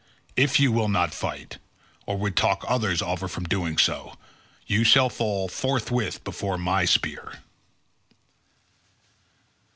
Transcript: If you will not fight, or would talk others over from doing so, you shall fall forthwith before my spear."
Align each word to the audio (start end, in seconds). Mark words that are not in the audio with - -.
If 0.35 0.59
you 0.59 0.71
will 0.71 0.89
not 0.89 1.13
fight, 1.13 1.59
or 2.07 2.17
would 2.17 2.35
talk 2.35 2.65
others 2.67 3.03
over 3.03 3.27
from 3.27 3.43
doing 3.43 3.77
so, 3.77 4.17
you 4.65 4.83
shall 4.83 5.11
fall 5.11 5.47
forthwith 5.47 6.23
before 6.23 6.57
my 6.57 6.85
spear." 6.85 7.33